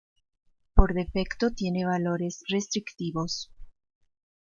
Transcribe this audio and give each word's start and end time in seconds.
Por 0.73 0.95
defecto 0.95 1.51
tiene 1.51 1.85
valores 1.85 2.41
restrictivos. 2.49 3.51